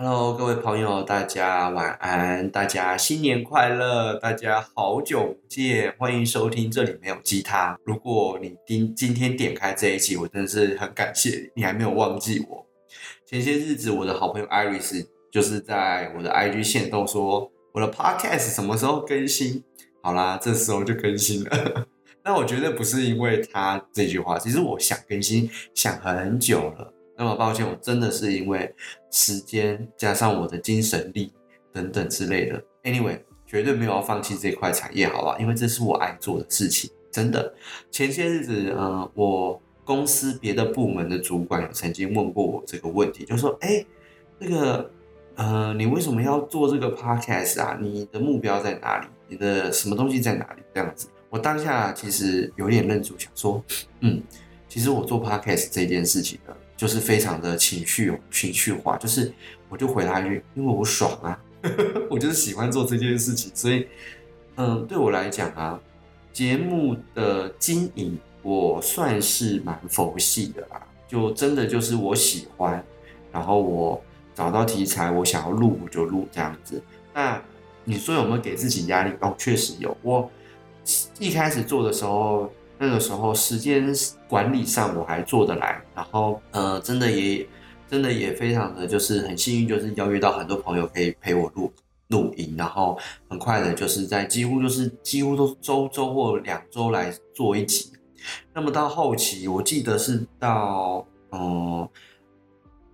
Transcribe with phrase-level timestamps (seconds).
[0.00, 7.76] Hello，各位朋友，大家晚安，大家新年快乐，大家好久不见，欢迎收听这里没有鸡汤。
[7.82, 12.64] 如果你今今天点开这一期，我真的是很感谢你，还没有忘记我。
[13.26, 19.64] 前些日子，我的好朋友 Iris 就是在我的 IG 线动说，我的 Podcast 什么时候更新？
[20.00, 21.88] 好啦，这时候就更新了。
[22.22, 26.94] 那我觉得不是因为他这句话，其实我想更新，想很久了。
[27.18, 28.72] 那么抱歉，我真的是因为
[29.10, 31.32] 时间加上我的精神力
[31.72, 32.62] 等等之类的。
[32.84, 35.36] Anyway，绝对没有要放弃这块产业，好吧？
[35.40, 37.52] 因为这是我爱做的事情，真的。
[37.90, 43.84] 前些日子，呃，我公司别的部门的主管有曾经问过我这个问题，就说：“哎，
[44.38, 44.88] 那个，
[45.34, 47.76] 呃，你为什么要做这个 podcast 啊？
[47.80, 49.08] 你的目标在哪里？
[49.26, 53.60] 你的什么东西在哪里？”这样子，我当下其实有点愣住，想说
[54.02, 54.22] ：“嗯，
[54.68, 59.32] 其实我做 podcast 这件事情呢。”就是非常的情绪情绪化，就是
[59.68, 61.36] 我就回答一句，因为我爽啊，
[62.08, 63.88] 我就是喜欢做这件事情，所以，
[64.54, 65.80] 嗯，对我来讲啊，
[66.32, 72.82] 节目的经营我算是蛮佛系的啦，就真的就是我喜欢，
[73.32, 74.00] 然后我
[74.32, 76.80] 找到题材，我想要录我就录这样子。
[77.12, 77.42] 那
[77.82, 79.12] 你说有没有给自己压力？
[79.20, 79.96] 哦，确实有。
[80.02, 80.30] 我
[81.18, 82.48] 一开始做的时候。
[82.80, 83.92] 那个时候时间
[84.28, 87.44] 管理上我还做得来，然后呃，真的也
[87.90, 91.72] 真的也非常的就是很幸运，就是邀约到很多朋友可以陪我录
[92.06, 92.96] 录音，然后
[93.28, 97.90] 很快的就是在几乎就是几乎都周周或两周来做一集。
[98.54, 101.88] 那么到后期，我记得是到嗯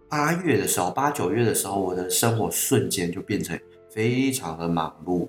[0.08, 3.58] 八月的时候，八九月的时候，我的生活瞬间就变成
[3.90, 5.28] 非常的忙碌。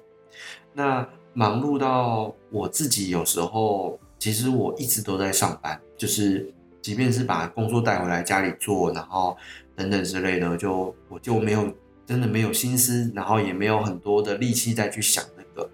[0.71, 3.99] 那忙碌到我自己有时候。
[4.17, 9.37] 其实我一直都在上班，就是即便是把工作带回来家里做，然后
[9.75, 11.71] 等等之类的，就我就没有
[12.05, 15.69] 真的没有心思，然后也没有很多的力气再去想那个。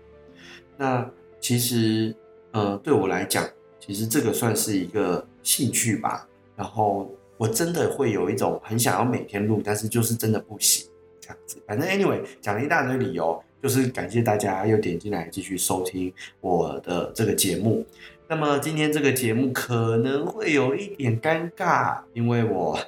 [0.78, 2.16] 那其实，
[2.52, 3.48] 呃，对我来讲，
[3.80, 6.28] 其实这个算是一个兴趣吧。
[6.56, 10.88] 然后我真的会有一种很想要每天录，但是就是真的不行
[11.20, 11.58] 这样子。
[11.66, 17.86] 反正 anyway，讲了一大堆理由，就是感谢大家又点进来继续收听我的这个节目。
[18.32, 22.80] 那么今天这个节目可能会有一点尴尬，因为我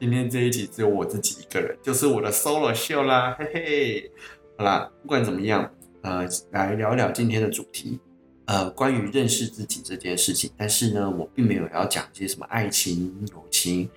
[0.00, 4.10] 今天这一集只有我自己一个人，就是我的 solo show 啦，嘿嘿。
[4.56, 5.72] 好啦，不管怎么样，
[6.02, 8.00] 呃，来聊聊今天的主题，
[8.46, 10.50] 呃，关于认识自己这件事情。
[10.56, 13.88] 但是呢，我并没有要讲一些什么爱情、友情，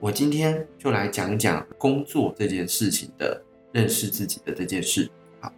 [0.00, 5.08] 我今天就来讲讲工作这件事情的认识自己的这件事。
[5.38, 5.52] 好。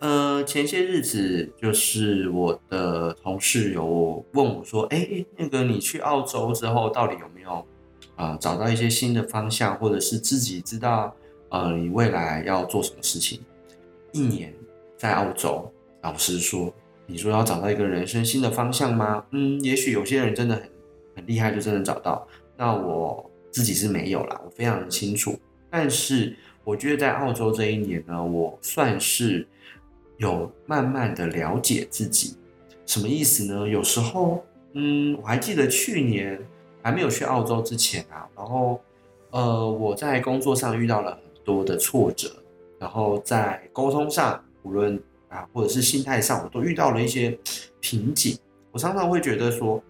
[0.00, 7.66] 呃，前些日子就是我的同事有问我说：“哎，那个你去澳洲之后，到底有没有
[8.14, 11.12] 啊、找到一些新的方向，或者是自己知道
[11.48, 13.40] 呃你未来要做什么事情？”
[14.12, 14.54] 一年
[14.96, 15.68] 在澳洲，
[16.02, 16.72] 老实说，
[17.06, 19.24] 你说要找到一个人生新的方向吗？
[19.32, 20.62] 嗯，也许有些人真的很
[21.16, 22.24] 很厉害，就真的找到。
[22.56, 25.36] 那我自己是没有啦，我非常的清楚。
[25.68, 29.44] 但是我觉得在澳洲这一年呢，我算是。
[30.18, 32.36] 有慢慢的了解自己，
[32.86, 33.66] 什么意思呢？
[33.66, 36.38] 有时候，嗯，我还记得去年
[36.82, 38.80] 还没有去澳洲之前啊，然后，
[39.30, 42.30] 呃，我在工作上遇到了很多的挫折，
[42.78, 47.38] 然后在沟通上，无论啊，或者是心态上，我都遇到了一些
[47.80, 48.36] 瓶颈。
[48.72, 49.82] 我常常会觉得说，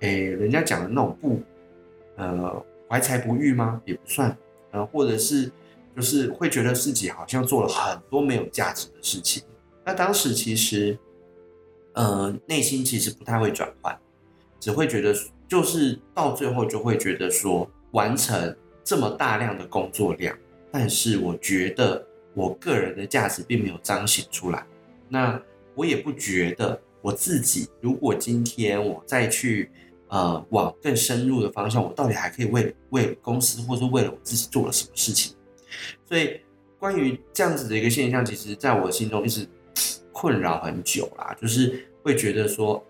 [0.00, 1.40] 诶，人家讲的那种不，
[2.16, 3.80] 呃，怀才不遇吗？
[3.84, 4.34] 也不算，
[4.70, 5.52] 呃，或者是
[5.94, 9.42] 就是会觉得自己好像做了很多没有价值的事情。
[9.86, 10.98] 那当时其实，
[11.92, 13.94] 呃，内心其实不太会转换，
[14.58, 15.14] 只会觉得
[15.46, 20.34] 就是到最后就会觉得说，完成这么大量的工作量，
[20.72, 22.02] 但是我觉得
[22.32, 24.66] 我个人的价值并没有彰显出来。
[25.06, 25.38] 那
[25.74, 29.70] 我也不觉得我自己，如果今天我再去
[30.08, 35.36] 呃往更深入的方向，我到底还可以为为公司或是为了我自己做了什么事情？
[36.08, 36.40] 所以
[36.78, 39.46] 关于这样子的一个现象，其实在我心中一直。
[40.14, 42.82] 困扰很久啦，就是会觉得说，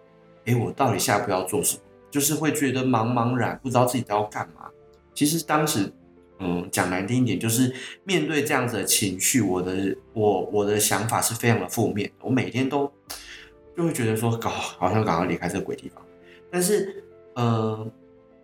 [0.44, 1.82] 诶，我到底下一步要做什么？
[2.10, 4.68] 就是会觉得茫茫然，不知道自己都要干嘛。
[5.14, 5.90] 其实当时，
[6.38, 7.74] 嗯，讲难听一点，就是
[8.04, 12.08] 面对这样子的情绪，我的我我的想法是非常的负面。
[12.20, 12.92] 我每天都
[13.76, 16.04] 就会觉得说，搞好像赶快离开这个鬼地方。
[16.50, 17.02] 但是，
[17.34, 17.90] 嗯，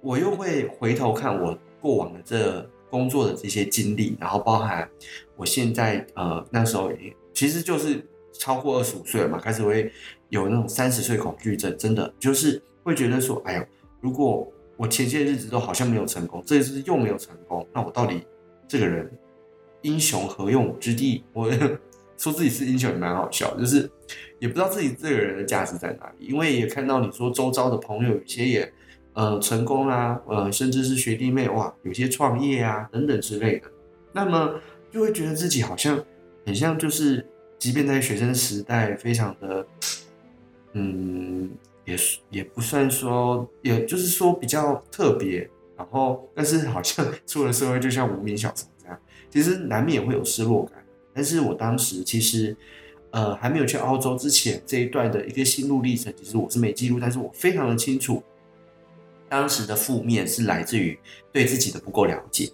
[0.00, 4.88] 我又会回头看我过往的这工作的这些经历，然后包含
[5.37, 6.91] 我现在，呃，那时候
[7.35, 8.05] 其实就是。
[8.40, 9.92] 超过二十五岁了嘛，开始会
[10.31, 13.66] 有那种三十岁恐惧症，真的就是会觉得说，哎呦，
[14.00, 18.22] 如果我前些日子都好像没有成功，这一次又没有成功，那我到底
[18.66, 19.10] 这个人
[19.82, 21.22] 英雄何用武之地？
[21.34, 21.50] 我
[22.16, 23.90] 说自己是英雄也蛮好笑，就是
[24.38, 26.26] 也不知道自己这个人的价值在哪里。
[26.26, 28.72] 因为也看到你说周遭的朋友有些也
[29.12, 33.70] 呃成功啊，呃甚至是学弟妹哇，有些创业啊等等之类的，
[34.14, 34.58] 那么
[34.90, 36.02] 就会觉得自己好像
[36.46, 37.26] 很像就是，
[37.61, 39.65] 即便在学生时代非常的
[40.73, 41.51] 嗯，
[41.85, 41.97] 也
[42.31, 45.49] 也不算说，也就是说比较特别。
[45.77, 48.99] 然后，但是好像 出了社会，就像无名小卒这样，
[49.31, 50.85] 其实难免会有失落感。
[51.15, 52.57] 但是我当时其实，
[53.11, 58.23] 呃，还没有去澳洲之前这一段的一个心路历程，其实我是没记录，但是我非常的清楚，
[59.29, 60.99] 当时的负面是来自于
[61.33, 62.51] 对自己的不够了解，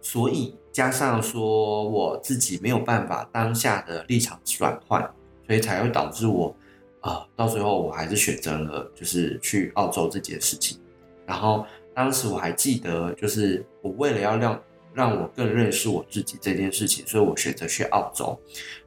[0.00, 5.00] 所以加上说我自己没有办法当下的立场转换，
[5.46, 6.54] 所以才会导致我，
[7.00, 10.78] 啊、呃，到最后我还是选择了就是去澳洲这件事情，
[11.24, 11.64] 然后。
[11.96, 14.60] 当时我还记得，就是我为了要让
[14.92, 18.36] 让我更认识我自己这件事情，所以我选择去澳洲。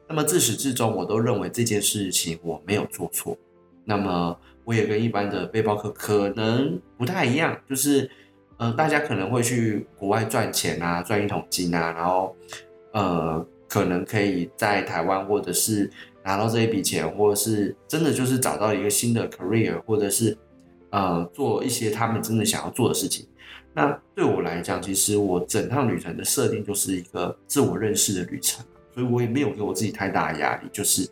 [0.06, 3.34] 那么自始至终，我都认为这件事情我没有做错。
[3.82, 8.10] 那么我也跟一般的背包客可能不太一样，就是、
[8.58, 12.36] 呃，大家可能会去国外赚钱啊，赚一桶金啊，然后
[12.92, 15.90] 呃，可能可以在台湾或者是
[16.22, 20.36] 拿到这一笔钱，或者是真的就是找到一个新的 career，或者是。
[20.90, 23.28] 呃，做一些他们真的想要做的事情。
[23.74, 28.64] 那对我来讲，其实我整趟旅程的设定就是一个自我认识的旅程，
[28.94, 31.06] 所以我也没有给我自己太大的压力，就是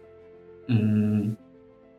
[0.68, 1.36] 嗯，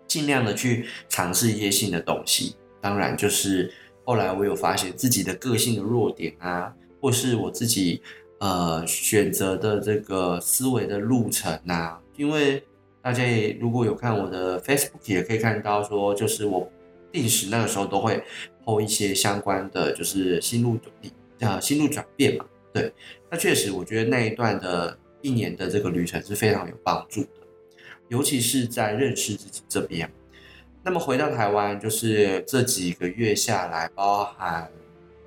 [0.08, 2.56] 尽量的去尝试一些新的东西。
[2.82, 3.72] 当然，就是
[4.08, 8.02] 后来我有发现自己的个性的弱点啊，或是我自己
[8.40, 12.64] 呃选择的这个思维的路程啊，因为
[13.02, 13.24] 大家
[13.60, 16.72] 如果有看我的 Facebook，也可以看到说，就是我。
[17.10, 18.22] 定时那个时候都会
[18.66, 20.78] po 一些相关的，就是心路
[21.40, 22.46] 呃心路转变嘛。
[22.74, 22.94] 对，
[23.32, 27.30] 那确实我觉得那一段的一年的这个旅程是非常有帮助的，
[28.10, 30.08] 尤其是在认识自己这边。
[30.88, 34.72] 那么回到台湾，就是这几个月下来，包含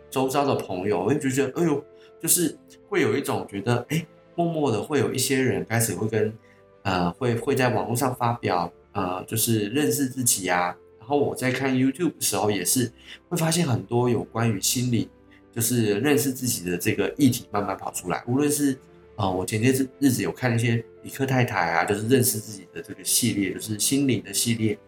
[0.09, 1.85] 周遭的朋友，我就觉得，哎呦，
[2.19, 2.57] 就是
[2.89, 6.33] 会有一种觉得，哎，默默的会有一些人开始会跟
[6.81, 10.77] 呃会会在网络上发表，呃，就是认识自己呀、啊。
[10.99, 12.91] 然后我在看 YouTube 的时候，也是
[13.29, 15.11] 会发现很多有关于心理，
[15.55, 18.25] 就是认识自己的这个议题慢慢跑出来。
[18.27, 18.79] 无论是、
[19.17, 24.79] 呃，我前些日子有看一些李克太太啊，就是认识自己的这个系列，就是心灵的系列，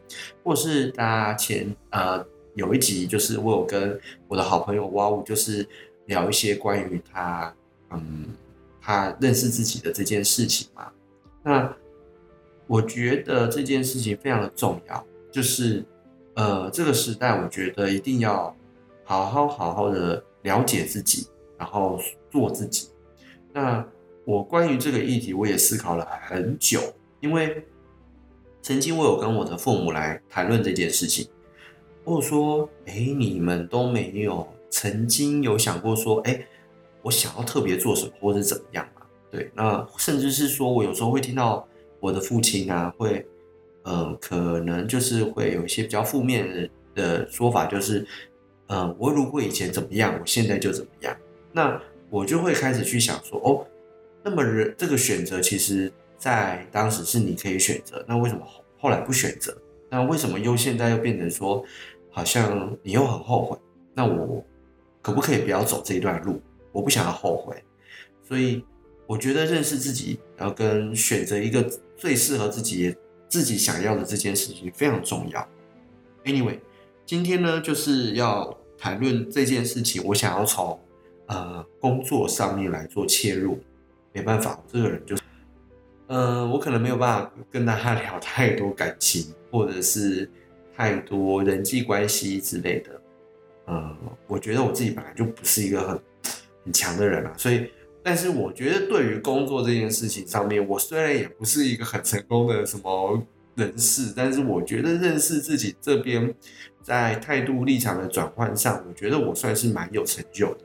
[0.43, 2.25] 或是大家前呃
[2.55, 3.99] 有一集，就是我有跟
[4.29, 5.67] 我的好朋友哇呜，就是
[6.07, 7.55] 聊一些关于他
[7.91, 8.29] 嗯
[8.81, 10.91] 他认识自己的这件事情嘛。
[11.43, 11.75] 那
[12.67, 15.85] 我觉得这件事情非常的重要，就是。
[16.35, 18.57] 呃，这个时代，我觉得一定要
[19.05, 21.27] 好好好好的了解自己，
[21.59, 22.01] 然后
[22.31, 22.89] 做自己。
[23.53, 23.87] 那
[24.25, 26.81] 我关于这个议题，我也思考了很久，
[27.21, 27.65] 因为
[28.63, 31.29] 曾经我有跟我的父母来谈论这件事情，
[32.05, 36.47] 或者说，哎，你们都没有曾经有想过说，哎，
[37.03, 39.03] 我想要特别做什么，或者怎么样嘛？
[39.31, 41.67] 对，那甚至是说我有时候会听到
[42.01, 43.27] 我的父亲啊，会。
[43.85, 48.07] 嗯，可能就是会有一些比较负面的的说法，就是，
[48.69, 51.13] 嗯，我如果以前怎么样，我现在就怎么样。
[51.51, 53.67] 那我就会开始去想说，哦，
[54.25, 59.57] 那么人这个选择，其实在当时是你可以选择，那为什么后后来不选择？
[59.91, 61.65] 那为什么又现在又变成说，
[62.11, 63.59] 好像你又很后悔？
[63.95, 64.45] 那我
[65.01, 66.41] 可不可以不要走这一段路？
[66.73, 67.63] 我不想要后悔。
[68.27, 68.65] 所以
[69.07, 71.63] 我觉得认识自己，然后跟选择一个
[71.97, 72.95] 最适合自己。
[73.33, 75.49] 自己想要的这件事情非常重要。
[76.23, 76.59] Anyway，
[77.07, 80.79] 今天呢就是要谈论这件事情，我想要从
[81.29, 83.59] 呃工作上面来做切入。
[84.13, 85.23] 没办法，这个人就是，
[86.07, 90.31] 呃，我可能没有办法跟大家聊太多感情，或者是
[90.77, 93.01] 太多人际关系之类的。
[93.67, 96.01] 呃，我觉得我自己本来就不是一个很
[96.65, 97.71] 很强的人啊，所以。
[98.05, 103.23] 但是我觉得，对于工作这件事情上面，我虽然也不是一个很成功的什么
[103.55, 106.35] 人士，但是我觉得认识自己这边，
[106.83, 110.65] 在态度立场的转换上，我觉得我算是蛮有成就的。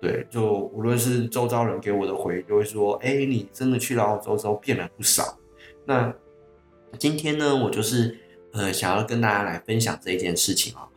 [0.00, 5.38] 对，就无论是周遭人给我的回应，就会说：“哎，你真的去了澳洲之后变了不少。”
[5.84, 6.14] 那
[6.98, 8.16] 今天呢，我就是
[8.52, 10.88] 呃想要跟大家来分享这一件事情啊。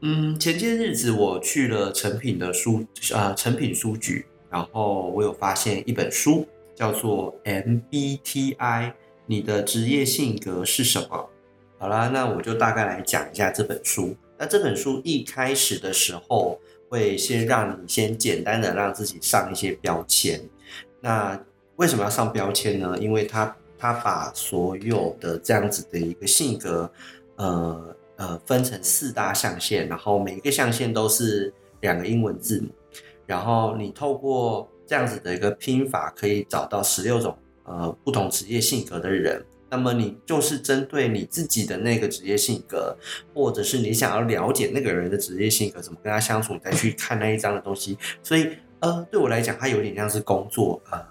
[0.00, 4.26] 嗯，前些日子我去了诚品的书啊，呃，诚品书局。
[4.50, 8.92] 然后我有发现一本书，叫做 MBTI，
[9.26, 11.28] 你的职业性格是什么？
[11.76, 14.16] 好啦，那我就大概来讲一下这本书。
[14.38, 16.60] 那这本书一开始的时候，
[16.94, 20.40] 会先让你先简单的让自己上一些标签。
[21.00, 21.36] 那
[21.74, 22.96] 为什么要上标签呢？
[23.00, 26.88] 因为他他把所有的这样子的一个性格，
[27.34, 32.68] 呃呃，分成四大象限，然后每一个象限都是两个英文字母，
[33.26, 39.44] 然后你透过这样子的一个拼法，可以找到十六种呃不同职业性格的人。
[39.74, 42.96] 那么你就是针对你自己的那个职业性格，
[43.34, 47.98] 或者是你想要了解那个人的职业性格，怎么跟他相处，你再去看那一张的东西。
[48.22, 51.04] 所以呃，对我来讲，它有点像是工作呃。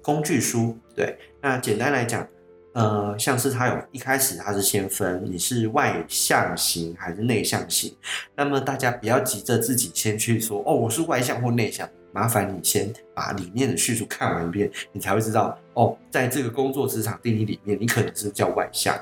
[0.00, 2.26] 工具书，对，那简单来讲，
[2.72, 7.94] 呃，像是它有一开始它是先分你是外向型还是内向型，
[8.34, 18.94] 那么大家不要急着自己先去说哦，我是外向或内向，麻烦你先把里面的叙述看完一遍，你才会知道哦，在这个工作职场定义里面，你可能是叫外向。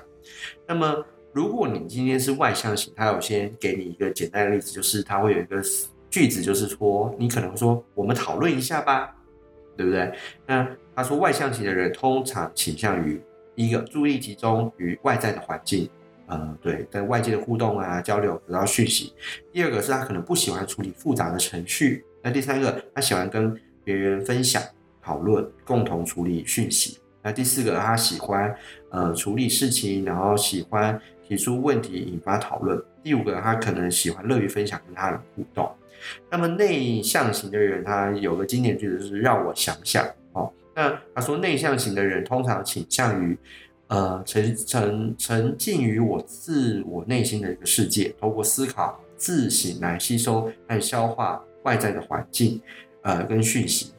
[0.67, 5.63] 那么如果你今天是外向型，他有先给你一个简单的例子，就是他会有一个
[6.11, 9.15] 句子，就是说你可能说我们讨论一下吧。
[9.77, 10.13] 对不对？
[10.45, 13.23] 那他说外向型的人通常倾向于
[13.55, 15.89] 一个注意力集中于外在的环境，
[16.27, 19.15] 呃，对，跟外界的互动啊、交流得到讯息。
[19.53, 22.05] 第二个是他可能不喜欢处理复杂的程序。
[22.29, 24.63] 那第三个，他喜欢跟别人分享、
[25.01, 26.99] 讨论、共同处理讯息。
[27.23, 28.55] 那第四个，他喜欢
[28.91, 32.79] 呃处理事情，然后喜欢提出问题引发讨论。
[33.03, 35.73] 第五个，他可能喜欢乐于分享跟他人互动。
[36.31, 40.53] 那么内向型的人，他有个经典句子是让我想想哦。
[40.77, 43.39] 那他说内向型的人通常倾向于
[43.87, 52.59] 呃沉沉沉浸于我自我内心的一个世界，通过思考自省来吸收和消化外在的环境
[53.03, 53.93] 呃跟讯息。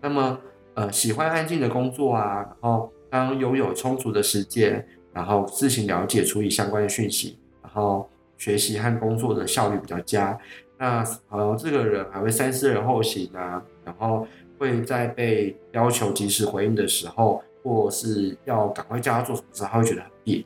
[0.00, 0.38] 那么
[0.74, 10.36] 呃喜欢安静的工作啊，然后当拥有充足的时间，然后自行了解处理相关的讯息，然后学习和工作的效率比较佳。
[10.76, 14.26] 那呃，这个人还会三思而后行啊，然后
[14.58, 20.44] 会在被要求及时回应的时候，或是要赶快叫他做什么事，他会觉得很别扭，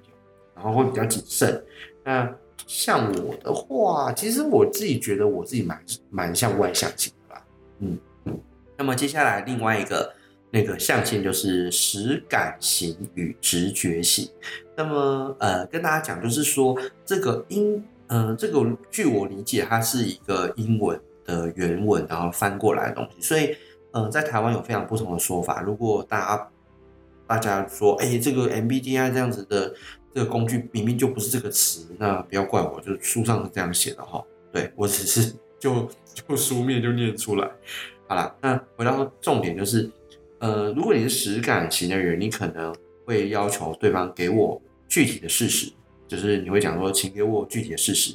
[0.54, 1.62] 然后会比较谨慎。
[2.04, 2.34] 那
[2.66, 7.44] 像我的话，其实我自己觉得我自己蛮蛮像外向型的吧，
[7.80, 7.98] 嗯。
[8.76, 10.12] 那么接下来另外一个
[10.50, 14.28] 那个象限就是实感型与直觉型。
[14.76, 17.82] 那么呃，跟大家讲就是说这个英。
[18.08, 23.22] 呃，这个据我理解，它是一个英文的原文，然后翻过来的东西。
[23.22, 23.56] 所以，
[23.92, 25.62] 呃，在台湾有非常不同的说法。
[25.62, 26.48] 如果大家
[27.26, 29.74] 大家说，哎，这个 MBTI 这样子的
[30.14, 34.22] 这个工具明明就不是这个词，那不要怪我，就是书上是这样写的哈。
[34.52, 37.50] 对，我只是 就就书面就念出来。
[38.06, 39.90] 好了，那回到重点就是，
[40.38, 42.74] 呃，如果你是实感型的人，你可能
[43.06, 45.72] 会要求对方给我具体的事实。
[46.06, 48.14] 就是你会讲说，请给我具体的事实。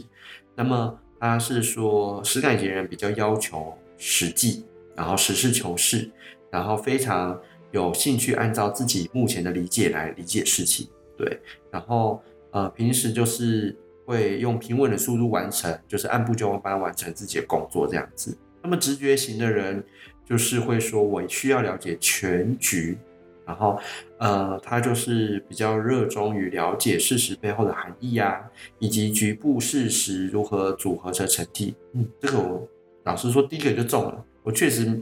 [0.56, 4.64] 那么他是说，实感型人比较要求实际，
[4.96, 6.08] 然后实事求是，
[6.52, 7.40] 然后非常
[7.72, 10.88] 有兴趣按照自己目前的理解来理解事情。
[11.18, 11.40] 对，
[11.72, 12.22] 然后
[12.52, 18.38] 呃，平时就是会用平稳的速度完成，就是按部就班完成自己的工作这样子。
[18.62, 19.84] 那么直觉型的人
[20.26, 22.98] 就是会说，我需要了解全局。
[23.46, 23.80] 然后，
[24.18, 28.42] 呃，他就是比较热衷于了解事实背后的含义啊，
[28.78, 31.74] 以及局部事实如何组合成成体。
[31.94, 32.68] 嗯，这个我
[33.06, 34.26] 老实说，第一个就中了。
[34.44, 35.02] 我确实，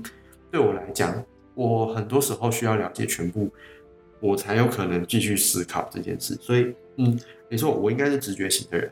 [0.52, 3.52] 对我来讲，我很多时候需要了解全部，
[4.20, 6.38] 我才有可能继续思考这件事。
[6.42, 7.20] 所以，嗯，
[7.50, 8.92] 没错，我应该是直觉型的人。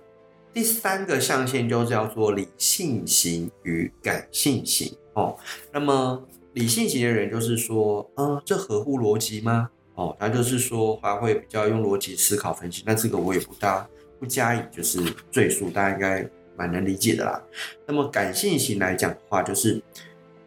[0.53, 5.37] 第三个象限就叫做理性型与感性型哦。
[5.71, 6.23] 那么。
[6.53, 9.67] 理性型的人就是说，嗯，这合乎逻辑吗？
[9.95, 12.83] 哦，他就是说，他会比较用逻辑思考分析。
[12.85, 13.89] 那这个我也不大
[14.19, 17.41] 不加以就是赘述，大家应该蛮能理解的啦。
[17.87, 19.81] 那么感性型来讲的话，就是，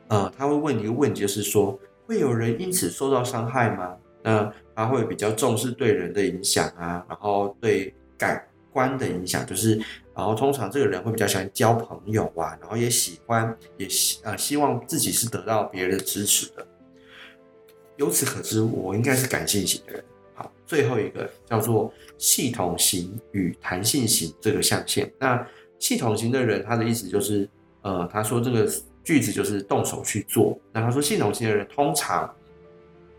[0.06, 3.96] 呃，他会问一个问题，就是说，会有人因此受到伤害吗？
[4.26, 9.80] 那他会比较重视对人的影响啊，然后对感官的影响，就是。
[10.16, 16.66] 然后通常这个人会比较喜欢交朋友啊，然后也喜欢也希呃希望自己是得到别人的支持的。
[17.96, 20.02] 由此可知，我应该是感性型的人。
[20.32, 25.12] 好，最后一个叫做系统型与弹性型这个象限。
[25.18, 25.46] 那
[25.78, 27.46] 系统型的人，他的意思就是，
[27.82, 28.66] 呃，他说这个
[29.04, 30.58] 句子就是动手去做。
[30.72, 32.34] 那他说系统型的人通常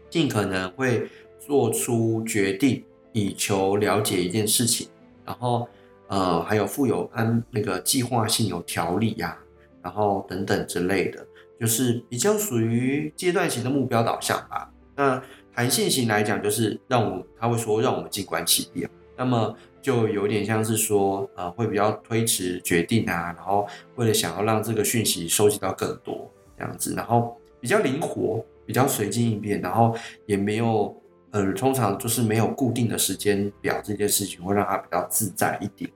[0.09, 1.07] 尽可能会
[1.39, 2.83] 做出决定，
[3.13, 4.87] 以求了解一件事情，
[5.25, 5.67] 然后。
[6.09, 9.37] 呃，还有富有安那个计划性、有条理呀、
[9.83, 11.27] 然后等等之类的，
[11.59, 14.71] 就是比较属于阶段型的目标导向吧。
[14.95, 15.21] 那
[15.53, 29.95] 弹性型来讲，就是让我他会说让我们静观其变，那么就有点像是说，呃，会比较推迟决定啊，然后为了想要让这个讯息收集到更多这样子，然后比较灵活，比较随机应变，然后
[30.27, 30.95] 也没有
[31.31, 35.89] 呃，通常就是没有固定的时间表，这件事情会让他比较自在一点。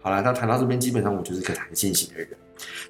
[0.00, 2.30] 好了，那谈到这边，基本上我就是个弹性型的人。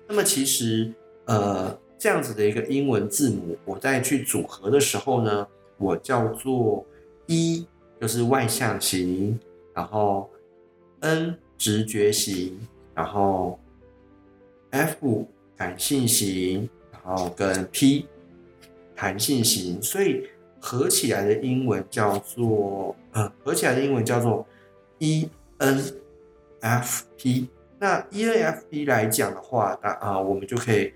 [0.07, 0.93] 那么其实
[1.25, 6.87] 呃，这样子的一个英文字母，我在去组合的时候呢，我叫做
[7.27, 7.67] E，
[8.01, 9.39] 就是外向型，
[9.75, 10.31] 然后
[11.01, 12.57] N 直觉型，
[12.95, 13.59] 然后
[14.71, 18.07] F 感性型，然后跟 P
[18.97, 20.27] 弹性型，所以
[20.59, 24.45] 合起来的英文叫做，呃，合起来的英文叫做
[24.99, 25.85] E N
[26.61, 27.49] F P。
[27.79, 30.93] 那 E N F P 来讲的话，那啊，我们就可以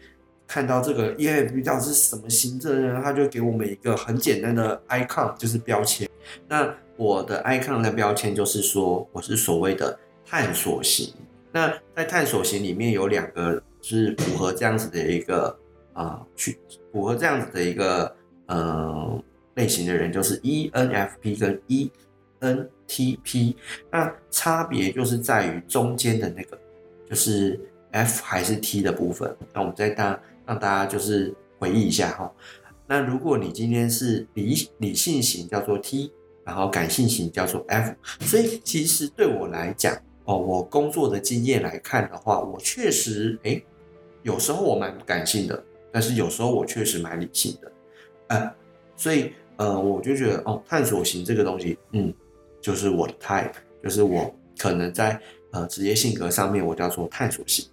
[0.47, 3.01] 看到这个 E N F P 到底是什么型质呢？
[3.05, 6.09] 它就给我们一个很简单的 icon，就是标签。
[6.49, 11.13] 那我的 icon 的标签就是说，我是所谓的探索型。
[11.53, 15.55] 那在探索型里面有两个是符合这样子的一个
[15.93, 16.59] 啊，去
[16.93, 18.15] 符合这样子的一个
[18.47, 19.23] 呃
[19.55, 21.61] 类型的人，就是 ENFP 跟
[22.41, 23.55] ENTP。
[23.91, 26.59] 那差别就是在于中间的那个，
[27.09, 27.59] 就是
[27.91, 29.37] F 还是 T 的部分。
[29.53, 32.33] 那我们再大让大家就是回忆一下哈。
[32.87, 36.13] 那如果你今天是理理性型，叫做 T，
[36.45, 37.95] 然后感性型叫做 F。
[38.21, 39.97] 所以其实对我来讲。
[40.27, 43.65] 哦，我工作的经验来看的话，我确实，诶，
[44.23, 47.73] 有时候我蛮感性的，但是有时候我确实蛮理性的，
[48.29, 48.55] 呃，
[48.97, 52.13] 所以，呃，我就觉得，哦，探索型这个东西，嗯，
[52.61, 55.21] 就是我的 type，就是我可能在
[55.53, 57.65] 呃职业性格上面，我叫做探索型。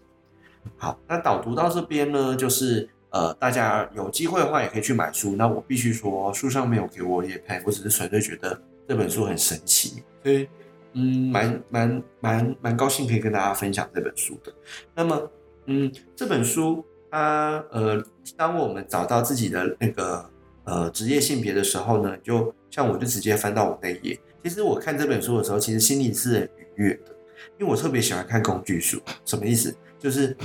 [0.78, 5.36] 好，那导读到这边呢，就是呃，大家有机会的话也可以去买书。
[5.36, 10.48] 那我必须说，书上没有给我业配，我只是纯粹觉得这本书很神奇，所以。
[10.94, 14.52] 嗯，蛮蛮蛮蛮高兴可以跟大家分享这本书的。
[14.96, 15.32] 那么，
[15.66, 18.04] 嗯，这本书它呃，
[18.36, 20.30] 当我们找到自己的那个
[20.66, 24.20] 呃职业性别的时候呢，就像我就直接翻到我那一页。
[24.44, 27.16] 其实我看这本书的时候，其实心里是很愉悦的，
[27.60, 29.01] 因为我特别喜欢看工具书。
[29.25, 29.75] 什么意思？
[30.00, 30.36] 就是，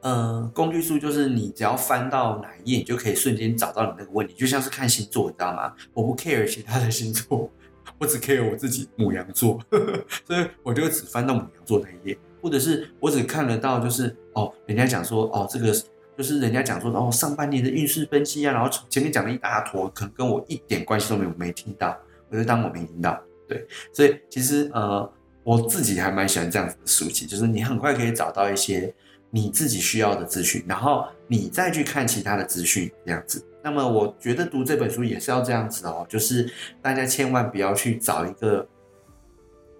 [0.00, 5.72] 呃，工具书就是你只要翻到哪一页，你就可以瞬间找到你那个问题，就像是看星座，你知道吗？
[5.92, 7.50] 我不 care 其他的星座。
[7.98, 9.58] 我只 care 我自己母羊座，
[10.26, 15.72] 所以我就只翻到母羊座那一页，或者是我只看得到就是哦，人家讲说哦，这个
[16.16, 21.96] 就是人家讲说哦，上半年的运势分析啊，然后前面讲了一大坨，可能跟我一点关系都没有，没听到，
[22.30, 23.20] 我就当我没听到。
[23.48, 25.10] 对，所以其实呃，
[25.42, 28.92] 我自己还蛮喜欢这样子的书籍，就是你很快可以找到一些
[29.30, 33.44] 你自己需要的资讯，然后你再去看其他的资讯，这样子。
[33.62, 38.66] 那么我觉得读这本书也是要这样子哦，就是大家千万不要去找一个，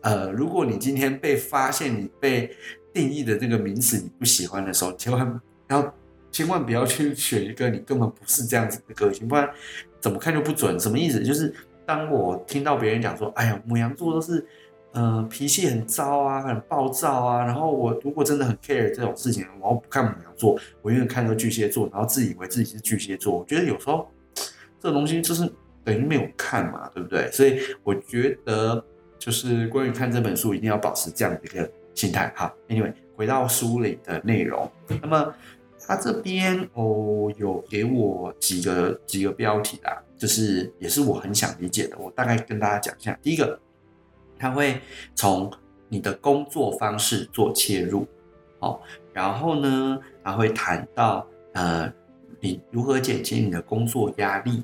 [0.03, 2.51] 呃，如果你今天被发现你被
[2.93, 5.95] 定义的这个名词你不喜欢的时候，千万要
[6.31, 9.49] 千万不要去选一个你根本不是这样子的个性，不然
[10.01, 10.79] 怎么看就不准。
[10.79, 11.23] 什么意思？
[11.23, 11.55] 就是
[11.87, 14.47] 当我听到别人讲说，哎呀，母羊座都是。
[14.93, 17.45] 呃，脾气很糟啊，很暴躁啊。
[17.45, 23.39] 然后我如果真的很 care 这种事情，我要不看母羊座，我永远看到巨蟹座，然后自以为自己是巨蟹座。
[23.39, 24.09] 我觉得有时候
[24.81, 25.49] 这东西就是
[25.85, 27.31] 等于没有看嘛，对不对？
[27.31, 28.83] 所以我觉得
[29.19, 32.33] 就是关于看这本书，一定要保持这样的一个心态。
[32.37, 34.71] 好，Anyway，回到书里的内容，
[35.03, 35.35] 那么
[35.87, 43.19] 他这边哦有给我几个几个标题啦，就是也是我很想理解的，我大概跟大家讲一下。
[43.23, 43.59] 第一个。
[44.41, 44.81] 他会
[45.17, 45.53] 从
[45.89, 48.07] 你的工作方式做切入，
[48.61, 48.81] 哦，
[49.13, 51.93] 然后呢，他会谈到呃，
[52.39, 54.63] 你如何减轻你的工作压力，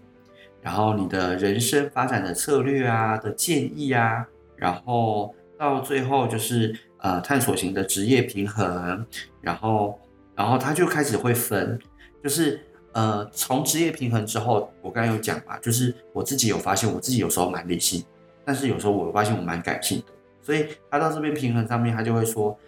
[0.62, 4.24] 然后你的人生发展的策略啊的建议啊，
[4.64, 9.04] 然后到最后就是呃，探索型的职业平衡，
[9.42, 10.00] 然后，
[10.34, 11.78] 然后他就开始会分，
[12.22, 12.58] 就是
[12.92, 18.02] 呃，从职业平衡之后，我刚刚有讲嘛，就是我自己有发现，我自己有时候蛮理性。
[18.42, 20.06] 但是有时候我发现我蛮感性的，
[20.40, 22.58] 所以他到这边平衡上面，他就会说，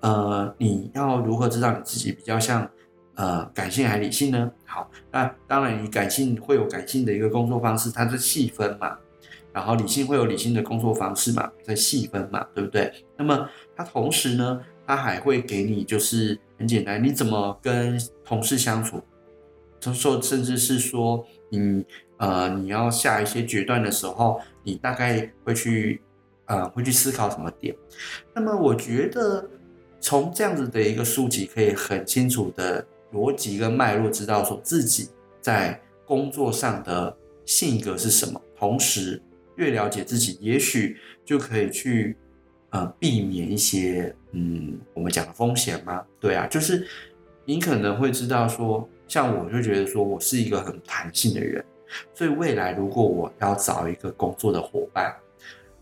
[0.00, 2.66] 呃，你要如何知道你自己比较像
[3.16, 4.50] 呃感性还理性呢？
[4.64, 8.96] 好，那当然你感性会有感性的一个工作方式，它是细分嘛，
[9.52, 12.92] 然后理性会有理性的工作方式嘛，在细分嘛，对不对？
[13.16, 19.00] 那么他同时呢，他还会给你就是很简单，你怎么跟同事相处，
[19.80, 21.84] 就说甚至是说你
[22.18, 24.40] 呃你要下一些决断的时候。
[24.64, 26.00] 你大概会去，
[26.46, 27.74] 呃，会去思考什么点？
[28.32, 29.44] 那么我觉得
[30.00, 35.08] 从这样子的一个书籍，可以很清楚的逻辑跟脉络，知道说自己
[35.40, 37.12] 在工作上的
[37.44, 38.40] 性格是什么。
[38.56, 39.20] 同时，
[39.56, 42.16] 越了解自己，也许就可以去，
[42.70, 46.04] 呃，避免一些，嗯，我们讲的风险吗？
[46.20, 46.86] 对啊，就是
[47.44, 51.64] 你可能会知道说，像我就觉得说我是一个很弹性的人，
[52.14, 55.14] 所以未来如果我要找一个工作的伙伴，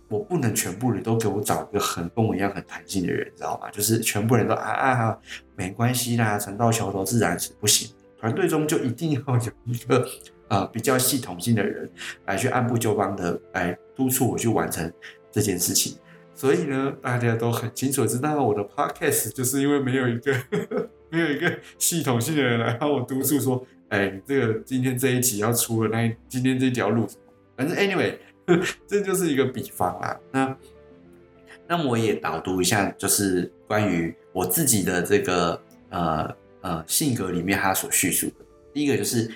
[0.09, 3.71] 我不能全部人都给我找一个很跟我一样很弹性的人，知道吗？
[3.71, 5.19] 就是全部人都啊啊，
[5.55, 7.89] 没关系啦，船到桥头自然直，不行。
[8.19, 10.07] 团队中就一定要有一个
[10.51, 11.91] 呃比较系统性的人
[12.27, 14.93] 来去按部就班的来督促我去完成
[15.33, 15.97] 这件事情。
[16.35, 20.35] 所以呢，大家都很清楚知道我的 podcast 就是因为没有一个
[21.11, 27.07] 没有一个系统性的人来帮我督促说， 哎，你这个今天这一集要出了，那今天这条路，
[27.57, 28.15] 反正 anyway，
[28.87, 30.17] 这就是一个比方啊。
[30.33, 30.57] 那
[31.69, 35.61] 那我也导读一下，就是关于我自己的这个
[35.91, 38.35] 呃呃性格里面他所叙述的。
[38.73, 39.31] 第一个就是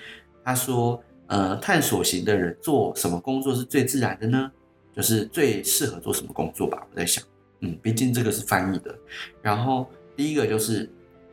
[0.45, 4.51] 他说，呃，探索型的人做什么工作是最自然的呢？
[4.93, 6.87] 就是最适合做什么工作吧？
[6.91, 7.25] 我在想，
[7.61, 8.97] 嗯，毕竟这个是翻译的。
[9.43, 10.89] 然后第一个就是，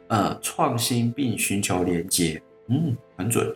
[0.08, 3.56] 呃，创新并寻求连接，嗯，很准。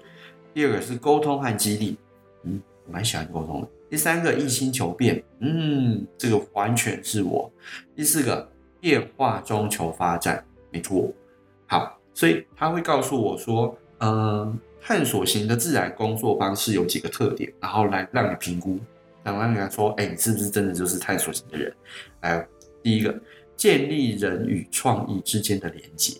[0.53, 1.97] 第二个是沟通和激励，
[2.43, 3.67] 嗯，我蛮喜欢沟通的。
[3.89, 7.51] 第三个一心求变，嗯，这个完全是我。
[7.95, 8.47] 第四个
[8.79, 11.11] 变化中求发展，没错。
[11.65, 18.79] 好，所以他会告诉我说，嗯、探索型的自然工作方式有几个特点，然后来让你评估。
[19.23, 21.73] 然后跟他说：“哎，你是不是真的就是探索型的人？
[22.21, 22.47] 来，
[22.83, 23.19] 第一个，
[23.57, 26.13] 建立人与创意之间的连接，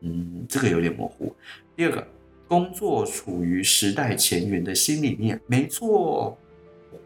[0.00, 1.34] 嗯，这个有点模糊。
[1.74, 2.06] 第二个，
[2.46, 6.36] 工作处于时代前沿的新理念，没错，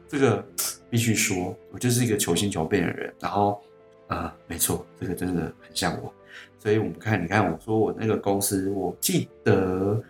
[0.09, 0.45] 这个
[0.91, 3.15] 必须说，我就是一个求新求变的人。
[3.21, 3.63] 然后，
[4.09, 6.13] 啊、呃，没错，这个真的很像我。
[6.59, 10.03] 所以我们看，你看，我说我那个公司，我记得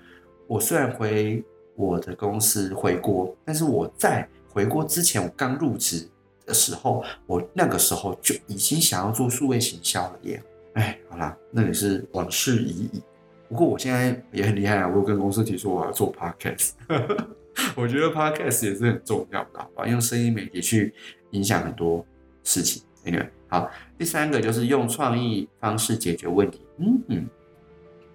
[0.47, 6.09] 我虽然回我的公司回国，但是我在。”回国之前，我刚入职
[6.47, 10.41] 的时候，我那个时候就已经想要做数位行销了耶。
[10.75, 13.03] 哎，好啦，那也是往事已矣。
[13.49, 16.71] 不过我现在也很厉害啊，我有跟公司提出我要做 podcast。
[17.75, 20.95] 我觉得 podcast 也是很重要的，用声音媒体去
[21.33, 22.07] 影响很多
[22.45, 22.81] 事情。
[23.03, 26.61] 另外好，第三个就是用创意方式解决问题。
[26.79, 27.27] 嗯嗯，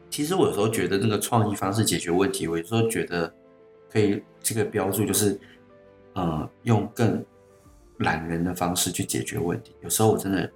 [0.09, 3.33] 其实我有时候觉得那个创意方式解决问题，我有时候觉得
[3.91, 5.39] 可以这个标注就是。
[6.15, 7.23] 呃，用更
[7.99, 9.73] 懒人的方式去解决问题。
[9.81, 10.51] 有时候我真的，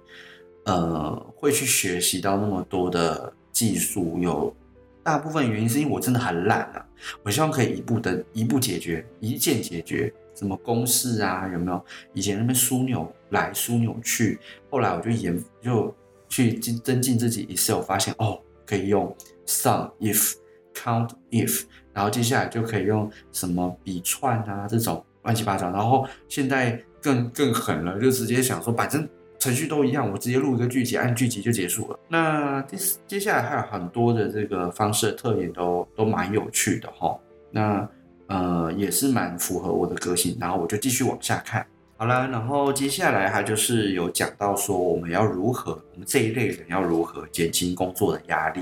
[0.64, 4.18] 呃，会去学习到那么多的技术。
[4.20, 4.54] 有
[5.02, 6.86] 大部分原因是因为我真的很懒啊。
[7.22, 10.12] 我希望可以一步的一步解决，一键解决。
[10.34, 11.48] 什么公式啊？
[11.50, 11.82] 有没有？
[12.12, 14.38] 以前那边枢纽来枢纽去，
[14.68, 15.94] 后来我就研就
[16.28, 20.34] 去增增进自己 Excel，发现哦，可以用 sum if
[20.74, 25.04] count if，然后接下来就可以用什么笔串啊这种。
[25.24, 31.98] 乱七八糟，然后现在更更狠了，就直接想说，反正程序都一样，我直接录一个剧集，按剧集就结束了。
[32.08, 32.76] 那接
[33.06, 37.18] 接下来还有很多的这个方式特点都都蛮有趣的哈。
[37.50, 37.88] 那
[38.26, 41.66] 呃也是蛮符合我的个性，然后我就继续往下看。
[41.96, 48.60] 好了，然后接下来他就是有讲到说，我们要如何，我们这一类人要如何减轻工作的压力。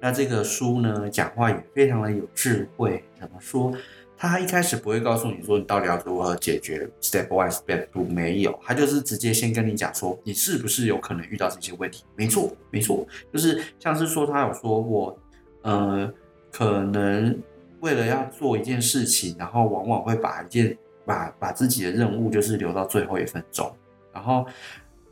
[0.00, 3.72] 那这个书呢，讲话也非常的有智慧，怎么说？
[4.16, 12.04] 他一开始不会告诉你说你到底要如何解决 step one step two 没有，他就是直接先跟你讲说你是不是有可能遇到这些问题。
[12.16, 15.18] 没错，没错，就是像是说他有说我，
[15.62, 16.12] 呃，
[16.52, 17.38] 可能
[17.80, 23.74] 为了要做一件事情，然后往往会把一件把把自己的任务就是留到最后一分钟，
[24.12, 24.46] 然后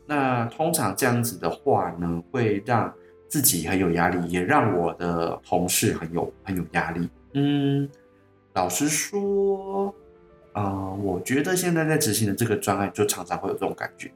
[0.05, 2.93] 那通常这样子的话呢，会让
[3.29, 7.09] 自己很有压力，也让我的同事很有很有压力。
[7.33, 7.89] 嗯。
[8.55, 9.93] 老实说，
[10.53, 14.11] 啊、呃，我觉得现在在执行的这个专案，就常常会有这种感觉，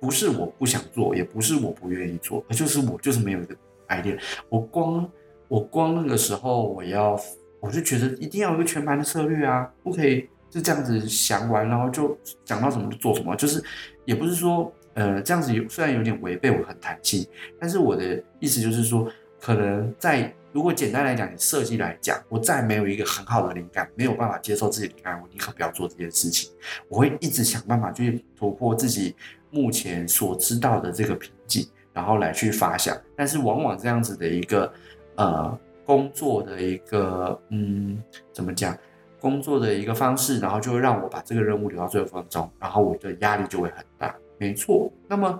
[0.00, 3.54] 不是我不想做，也不是我不愿意做，而就是我就是没有一个
[3.88, 4.16] idea。
[4.48, 5.10] 我光
[5.48, 7.20] 我光那个时候，我要
[7.60, 13.62] 我就觉得一定要有一个全盘的策略啊，不可以就这样子想完，然后就想到什么就做什么，就是
[14.06, 17.26] 也不是说呃这样子有虽然有点违背我很弹性，
[17.60, 19.08] 但是我的意思就是说，
[19.40, 20.34] 可能在。
[20.50, 26.50] 如果简单来讲，你设计来讲，我再没有一个很好的灵感，没有办法接受自己的灵感，我宁可不要做这件事情。
[26.88, 29.14] 我会一直想办法去突破自己
[29.50, 32.96] 目前所知道的这个瓶颈，然后来去发想。
[33.14, 34.72] 但是往往这样子的一个
[35.16, 38.76] 呃工作的一个嗯怎么讲
[39.20, 44.16] 工作的一个方式，然后就会让我把这个任务留到最后分钟，然后我的压力就会很大。
[44.38, 44.90] 没错。
[45.06, 45.38] 那么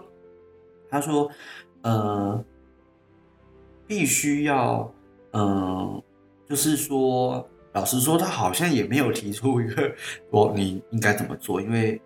[0.90, 1.30] 他说
[1.82, 2.44] 呃
[3.87, 4.92] 必须要。
[5.32, 6.02] 嗯，
[6.48, 9.94] 就是说，老实说，他好像也没有提出一个
[10.30, 12.00] 说你应该怎么做，因为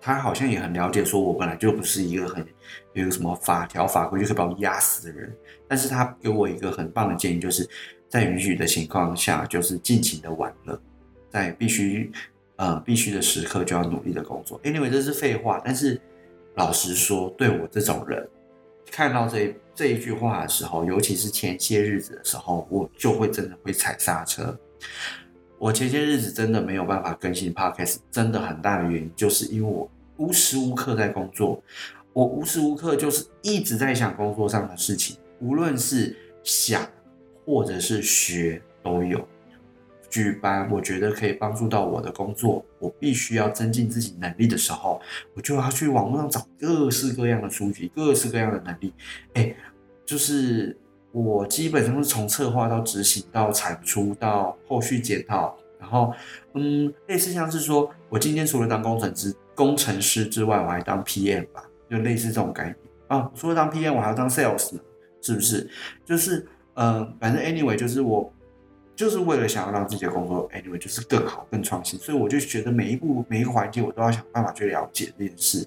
[0.00, 2.44] 他好像也很了解，说我本来就不是一个很
[2.94, 5.30] 有一个什么法条法规就可以把我压死的人。
[5.68, 7.68] 但是他给我一个很棒的建议，就是
[8.08, 10.80] 在允许的情况下，就是尽情的玩乐，
[11.28, 12.10] 在必须
[12.56, 14.60] 呃必须的时刻就要努力的工作。
[14.62, 16.00] Anyway，这是废话，但是
[16.54, 18.28] 老实说，对我这种人，
[18.90, 24.56] 看到这这一句话的时候，尤其是前些日子的时候，我就会真的会踩刹车。
[25.58, 31.62] 我前些日子真的没有办法更新 Podcast，真的很大的原因就是因为我无时无刻在工作，
[32.12, 36.86] 我无时无刻就是一直在想工作上的事情，无论是想
[37.46, 39.26] 或者是学都有。
[40.10, 45.00] 举办我觉得可以帮助到我的工作，我必须要增进自己能力的时候，
[45.34, 48.92] 我就要去网络上找各式各样的书籍，各式各样的能力。
[49.32, 49.56] 哎，
[50.04, 50.76] 就是
[51.12, 56.12] 我基本上是从策划到执行到产出到后续检讨，然后
[56.52, 62.76] 嗯，类似像是说我今天除了当工程师工程师之外，我还当 PM 吧，就类似这种概念
[63.08, 63.30] 啊。
[63.34, 64.74] 除了当 PM，我还要当 Sales，
[65.22, 65.70] 是不是？
[66.04, 68.30] 就是呃，反正 Anyway，就是我。
[68.96, 75.66] 就是为了想要让自己的工作，anyway，就是更好、更创新，所以我就觉得每一步、每一个环节，我都要想办法去了解这件事。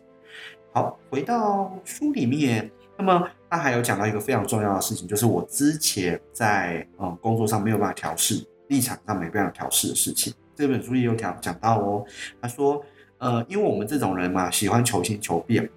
[0.71, 10.33] 好，回到书里面，那么他还有讲到一个非常重要的事情，就是我之前在嗯工作上没有办法调试，立场上没办法调试的事情。
[10.55, 12.05] 这本书也有讲讲到哦，
[12.41, 12.81] 他说，
[13.17, 15.69] 呃，因为我们这种人嘛，喜欢求新求变，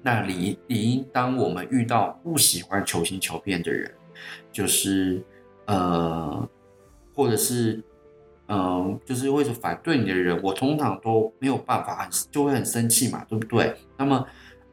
[0.00, 3.90] 那理理应当我们遇到不喜欢求新求变的人，
[4.52, 5.20] 就是
[5.66, 6.48] 呃。
[7.18, 7.82] 或者是，
[8.46, 13.74] 嗯、就是会是反对你的人，我通常都没有办法，很就会很生气嘛，对不对？
[13.96, 14.24] 那么，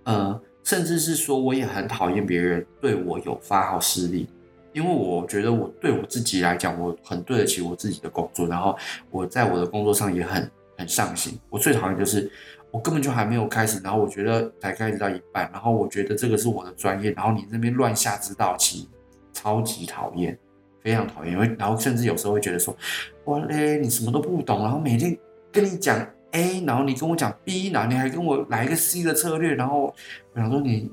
[0.03, 4.27] 呃，甚至是说，我也很讨厌别人对我有发号施令，
[4.73, 8.77] 因为我觉得我对我自己来讲，我很对得起我自己的工作，然后
[9.09, 11.39] 我在我的工作上也很很上心。
[11.49, 12.31] 我最讨厌就是
[12.69, 18.87] 我根本就还没有开始，然后我觉得才开始到一半，然后我觉得这个是我的专业，然后你那边乱下指导棋，
[19.33, 20.37] 超级讨厌。
[20.85, 22.77] 非常讨厌，因为然后甚至有时候会觉得说，
[23.23, 25.17] 哇嘞，你什么都不懂，然后每天
[25.51, 25.97] 跟你讲
[26.29, 29.91] A，然后你跟我讲 B，然后你还跟我来一个 C 的策略，然后
[30.33, 30.91] 我想说你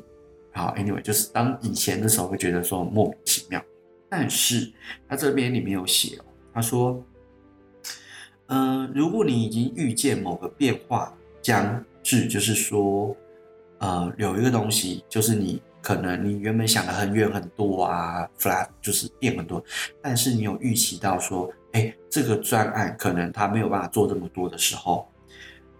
[0.50, 3.62] 好，anyway，就是当以前的时候会觉得说莫名其妙，
[4.08, 4.72] 但是
[5.06, 6.24] 他这边里面有写哦，
[6.54, 7.04] 他说，
[8.46, 13.14] 嗯、如果你已经预见某个变化将至，就是说，
[13.76, 15.60] 呃，有一个东西就是你。
[15.82, 19.62] 可能你原本想的很远很多啊，flat 就是变很多，
[20.00, 25.10] 但是你有预期到说，哎，这个专案可能他没有办法做这么多的时候，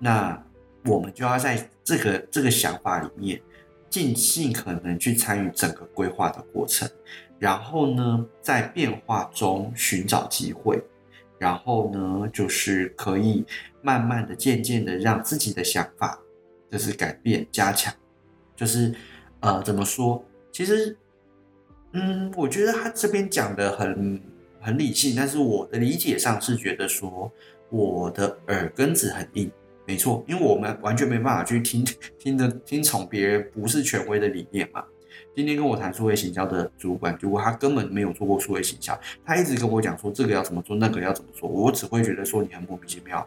[0.01, 0.45] 那
[0.87, 3.41] 我们就要在这个这个想法里面
[3.89, 6.91] 尽尽可能去参与整个规划的过程，
[7.39, 10.83] 然后呢，在变化中寻找机会，
[11.39, 13.47] 然后呢，就是可以
[13.81, 16.19] 慢慢的、渐渐的让自己的想法
[16.69, 17.95] 就是改变、加强，
[18.57, 18.93] 就是。
[19.43, 20.25] 呃，怎么说？
[20.51, 20.97] 其实，
[21.93, 24.21] 嗯，我觉得他这边讲的很
[24.61, 27.31] 很理性，但是我的理解上是觉得说，
[27.69, 29.51] 我的耳根子很硬，
[29.85, 31.85] 没错，因为我们完全没办法去听
[32.19, 34.85] 听着听从别人不是权威的理念嘛。
[35.35, 43.27] 今天跟我谈数位行销的主管，如果他根本没有做过数位行销，他一直跟我讲说这个要怎么做，那个要怎么做，我只会觉得说你很莫名其妙，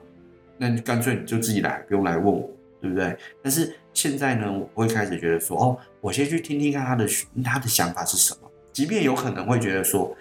[0.57, 2.49] 那干脆你就自己来，不用来问我，
[2.85, 3.17] 对不对？
[3.41, 5.77] 但是现在呢，我会开始觉得说，哦。
[6.01, 7.07] 我先去听听看他的
[7.43, 10.15] 他的想法是什么，即便有可能会觉得说，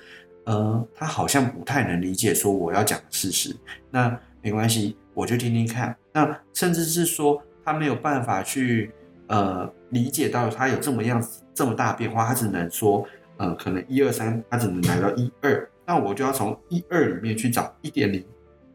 [0.44, 3.54] 呃，他好像不太能理解说我要讲的事实，
[3.90, 5.94] 那没关系，我就听听看。
[6.10, 8.90] 那甚至是说他没有办法去
[9.26, 18.24] 呃理解到他有这么样子这么大变化，他只能说，呃，可能一二三，他只能来到一二，那我就要从一二里面去找一点零，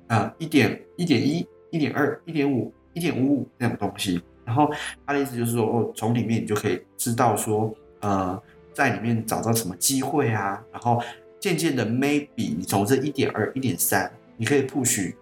[0.09, 4.21] 啊，一点一点一，一点二，一点五，一点五五这样的东西。
[4.45, 4.67] 然后
[5.05, 8.41] 他的意思就是说，哦，从里面你就可以知道说，呃，
[8.73, 10.59] 在里面找到什么机会啊。
[10.71, 10.99] 然后
[11.39, 15.13] 渐渐的，maybe 你从这一点二、一点三，你可以 push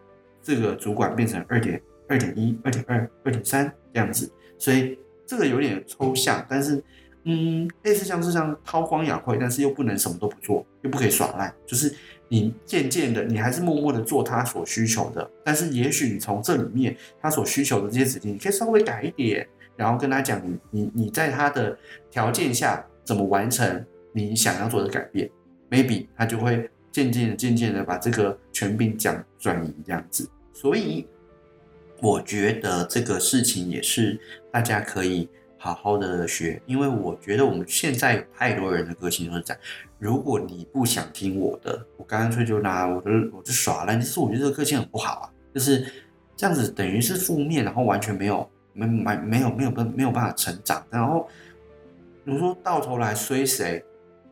[0.41, 4.31] 这个主管变成二点二点一、二点二、二点三这样子。
[4.57, 6.81] 所以这个有点抽象，但是
[7.25, 11.93] 嗯，类似像是像韬光养晦，但是又不能什么都不做，又不可以耍赖，就是。
[12.29, 21.77] 你渐渐的，你还是默默的做他所需求的，但是也许你从这里面他所需求的这些指令，你可以稍微改一点，然后跟他讲你你你在他的
[22.11, 25.29] 条件下怎么完成你想要做的改变
[25.69, 31.07] ，maybe 他就会渐渐的渐渐的把这个权柄讲转移这样子，所以
[32.01, 34.19] 我觉得这个事情也是
[34.51, 35.29] 大家可以。
[35.57, 39.61] 好好的学，因为我觉得我们现在有太多人的个性都是这样。
[39.99, 43.97] 如果你不想听我的，我干脆就拿我的我就耍赖。
[43.97, 45.85] 其实我觉得这个个性很不好啊，就是
[46.35, 50.85] 这样子，等于是负面，然后完全没有没没没有没有办没有办法成长。
[50.89, 51.27] 然后
[52.23, 53.83] 你说到头来衰谁？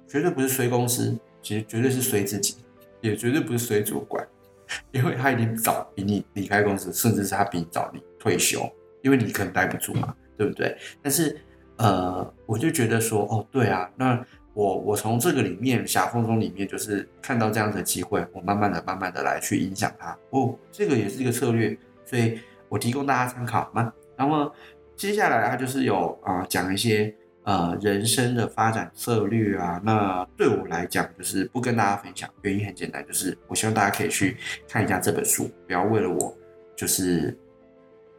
[0.08, 2.58] 绝对不是衰公司，其实绝对是衰自己，
[3.02, 4.26] 也绝对不是衰主管，
[4.94, 10.78] 因为他已经早比你离开公司，甚至是他比你早你退休，因为你可能待不住嘛，对不对？
[11.02, 11.38] 但是
[11.78, 20.18] 呃，我就觉得说，哦，对啊，那我我从这个里面狭缝中里面，就是看到这样的机会，我慢慢的、慢慢的来去影响他。
[20.30, 23.92] 哦，这个也是一个策略，所以我提供大家参考嘛。
[24.18, 24.50] 那么
[24.96, 29.82] 接下来他就是有啊、呃、讲一些呃人生的发展策略啊。
[29.84, 34.38] 那对我来讲，就是不跟大家分享，原因很简单，就是我希望大家可以去
[34.70, 36.34] 看一下这本书，不要为了我
[36.74, 37.38] 就是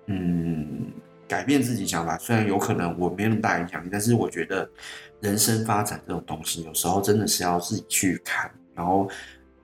[0.08, 0.92] 嗯。
[1.28, 4.68] 改变自己想法，虽然有可能我没那么大影响力，但是我觉得
[5.20, 8.50] 人生发展这种东西，有时候真的是要自己去看。
[8.74, 9.08] 然后，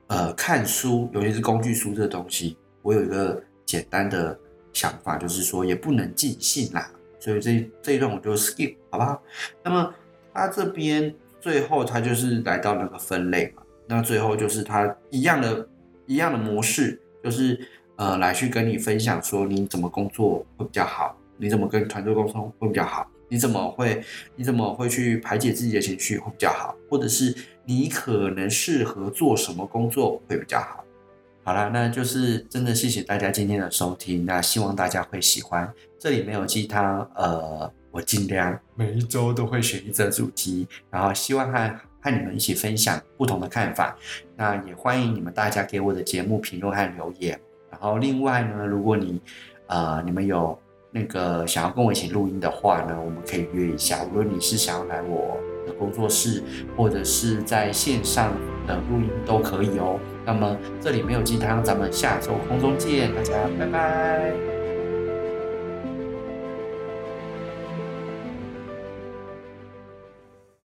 [0.07, 4.39] 呃，看书，尤其是工具书这东西，我有一个简单的
[4.73, 6.91] 想法，就是说也不能尽信啦。
[7.21, 9.23] 所以这这一段我就 skip，好不好？
[9.63, 9.95] 那么
[10.33, 15.69] 他这边最后他就是来到那个分类嘛，那最后就是他一样的
[16.07, 17.61] 一样的模式，就是
[17.97, 21.17] 呃来去跟你分享说你怎么工作会比较好。
[21.37, 23.07] 你怎么跟团队沟通会比较好？
[23.29, 24.03] 你怎么会
[24.37, 26.77] 你怎么会去排解自己的情绪会比较好？
[26.91, 30.85] 或者是你可能适合做什么工作会比较好？
[31.45, 35.69] 好啦，那就是真的谢谢大家今天的收听，那希望大家会喜欢。
[35.99, 43.97] 这里没有鸡汤，呃，我尽量每一周都会选一则主题，然后希望和和你们一起分享不同的看法。
[44.37, 47.41] 那也欢迎你们大家给我的节目评论和留言。
[47.71, 49.21] 然后另外呢，如果你
[49.67, 50.57] 呃你们有
[50.95, 54.05] 那个想要跟我一起录音的话呢，我们可以约一下。
[54.13, 56.43] 无论你是想要来我的工作室，
[56.77, 58.33] 或者是在线上
[58.67, 59.99] 的录音都可以哦。
[60.25, 64.62] 那么这里没有鸡汤，咱们下周空中见，大家拜拜。